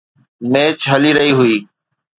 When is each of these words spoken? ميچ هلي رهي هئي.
ميچ 0.51 0.79
هلي 0.91 1.11
رهي 1.17 1.31
هئي. 1.37 1.57